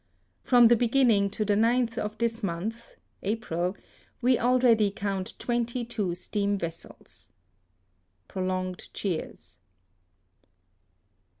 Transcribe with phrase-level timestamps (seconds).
[0.41, 2.87] From the beginning to the 9th of this month
[3.21, 3.77] (April)
[4.19, 7.29] we already count twenty two steam vessels
[7.77, 9.59] * (Prolonged cheers.)